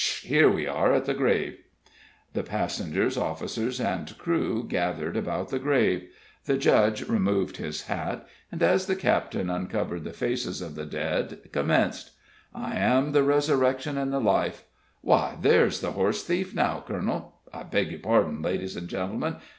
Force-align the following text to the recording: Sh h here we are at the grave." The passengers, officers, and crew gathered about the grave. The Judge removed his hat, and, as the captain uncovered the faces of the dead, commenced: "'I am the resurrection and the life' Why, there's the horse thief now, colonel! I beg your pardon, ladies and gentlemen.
Sh 0.03 0.23
h 0.25 0.29
here 0.29 0.49
we 0.49 0.65
are 0.65 0.93
at 0.95 1.05
the 1.05 1.13
grave." 1.13 1.59
The 2.33 2.41
passengers, 2.41 3.17
officers, 3.17 3.79
and 3.79 4.17
crew 4.17 4.65
gathered 4.67 5.15
about 5.15 5.49
the 5.49 5.59
grave. 5.59 6.09
The 6.45 6.57
Judge 6.57 7.07
removed 7.07 7.57
his 7.57 7.83
hat, 7.83 8.25
and, 8.51 8.63
as 8.63 8.87
the 8.87 8.95
captain 8.95 9.47
uncovered 9.51 10.03
the 10.03 10.11
faces 10.11 10.59
of 10.59 10.73
the 10.73 10.87
dead, 10.87 11.51
commenced: 11.51 12.13
"'I 12.55 12.77
am 12.77 13.11
the 13.11 13.21
resurrection 13.21 13.95
and 13.95 14.11
the 14.11 14.17
life' 14.19 14.63
Why, 15.01 15.37
there's 15.39 15.81
the 15.81 15.91
horse 15.91 16.23
thief 16.23 16.55
now, 16.55 16.83
colonel! 16.87 17.35
I 17.53 17.61
beg 17.61 17.91
your 17.91 17.99
pardon, 17.99 18.41
ladies 18.41 18.75
and 18.75 18.87
gentlemen. 18.87 19.35